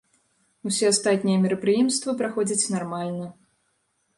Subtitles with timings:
[0.69, 3.27] Усе астатнія мерапрыемствы праходзяць нармальна.